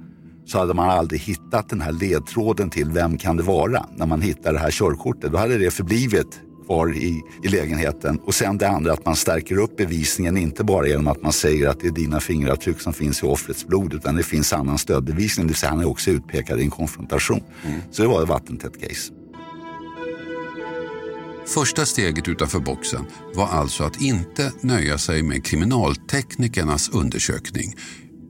så 0.46 0.58
hade 0.58 0.74
man 0.74 0.90
aldrig 0.90 1.20
hittat 1.20 1.68
den 1.68 1.80
här 1.80 1.92
ledtråden 1.92 2.70
till 2.70 2.90
vem 2.90 3.18
kan 3.18 3.36
det 3.36 3.42
vara 3.42 3.86
när 3.96 4.06
man 4.06 4.22
hittar 4.22 4.52
det 4.52 4.58
här 4.58 4.70
körkortet. 4.70 5.32
Då 5.32 5.38
hade 5.38 5.58
det 5.58 5.70
förblivit 5.70 6.40
kvar 6.66 6.96
i, 6.96 7.22
i 7.42 7.48
lägenheten. 7.48 8.18
Och 8.18 8.34
sen 8.34 8.58
det 8.58 8.68
andra 8.68 8.92
att 8.92 9.06
man 9.06 9.16
stärker 9.16 9.56
upp 9.58 9.76
bevisningen, 9.76 10.36
inte 10.36 10.64
bara 10.64 10.86
genom 10.86 11.08
att 11.08 11.22
man 11.22 11.32
säger 11.32 11.68
att 11.68 11.80
det 11.80 11.86
är 11.86 11.92
dina 11.92 12.20
fingeravtryck 12.20 12.80
som 12.80 12.92
finns 12.92 13.22
i 13.22 13.26
offrets 13.26 13.66
blod, 13.66 13.94
utan 13.94 14.16
det 14.16 14.22
finns 14.22 14.52
annan 14.52 14.78
stödbevisning. 14.78 15.46
Det 15.46 15.50
vill 15.50 15.56
säga 15.56 15.70
han 15.70 15.80
är 15.80 15.88
också 15.88 16.10
utpekad 16.10 16.60
i 16.60 16.62
en 16.62 16.70
konfrontation. 16.70 17.40
Så 17.90 18.02
det 18.02 18.08
var 18.08 18.22
ett 18.22 18.28
vattentätt 18.28 18.80
case. 18.80 19.12
Första 21.46 21.86
steget 21.86 22.28
utanför 22.28 22.58
boxen 22.58 23.04
var 23.34 23.46
alltså 23.46 23.84
att 23.84 24.00
inte 24.00 24.52
nöja 24.60 24.98
sig 24.98 25.22
med 25.22 25.44
kriminalteknikernas 25.44 26.88
undersökning 26.88 27.74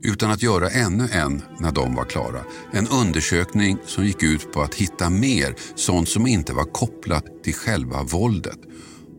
utan 0.07 0.31
att 0.31 0.43
göra 0.43 0.69
ännu 0.69 1.09
en 1.11 1.41
när 1.59 1.71
de 1.71 1.95
var 1.95 2.05
klara. 2.05 2.41
En 2.71 2.87
undersökning 2.87 3.77
som 3.85 4.05
gick 4.05 4.23
ut 4.23 4.53
på 4.53 4.61
att 4.61 4.75
hitta 4.75 5.09
mer 5.09 5.55
sånt 5.75 6.09
som 6.09 6.27
inte 6.27 6.53
var 6.53 6.63
kopplat 6.63 7.43
till 7.43 7.53
själva 7.53 8.03
våldet. 8.03 8.59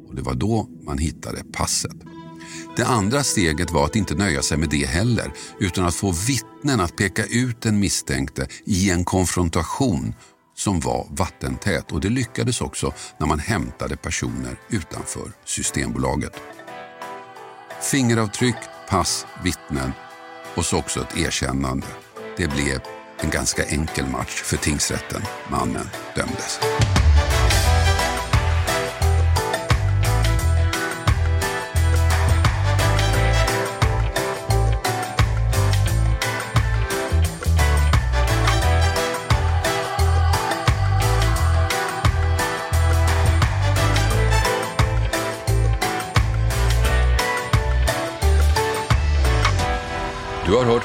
Och 0.09 0.15
Det 0.15 0.23
var 0.23 0.35
då 0.35 0.69
man 0.83 0.99
hittade 0.99 1.45
passet. 1.53 1.97
Det 2.77 2.85
andra 2.85 3.23
steget 3.23 3.71
var 3.71 3.85
att 3.85 3.97
inte 3.97 4.15
nöja 4.15 4.43
sig 4.43 4.59
med 4.59 4.69
det 4.69 4.87
heller 4.87 5.33
utan 5.61 5.85
att 5.85 5.95
få 5.95 6.15
vittnen 6.27 6.81
att 6.81 6.97
peka 6.97 7.25
ut 7.25 7.63
den 7.63 7.79
misstänkte 7.79 8.47
i 8.65 8.91
en 8.91 9.05
konfrontation 9.05 10.15
som 10.57 10.81
var 10.81 11.07
vattentät 11.11 11.93
och 11.93 12.01
det 12.01 12.09
lyckades 12.09 12.61
också 12.61 12.93
när 13.19 13.27
man 13.27 13.39
hämtade 13.39 13.97
personer 13.97 14.61
utanför 14.71 15.33
Systembolaget. 15.45 16.33
Fingeravtryck, 17.91 18.57
pass, 18.89 19.27
vittnen 19.45 19.93
och 20.59 20.65
så 20.65 20.79
också 20.79 21.01
ett 21.01 21.17
erkännande. 21.17 21.87
Det 22.37 22.47
blev 22.47 22.81
en 23.21 23.31
ganska 23.31 23.65
enkel 23.65 24.07
match 24.07 24.43
för 24.43 24.57
tingsrätten. 24.57 25.23
Mannen 25.51 25.91
dömdes. 26.17 26.61